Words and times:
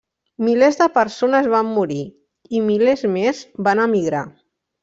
Milers 0.45 0.79
de 0.79 0.87
persones 0.95 1.51
van 1.51 1.69
morir 1.75 1.99
i 2.61 2.65
milers 2.71 3.07
més 3.19 3.47
van 3.69 3.87
emigrar. 3.89 4.27